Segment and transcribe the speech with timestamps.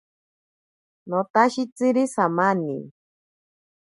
[1.09, 2.77] Notashitsiri samani.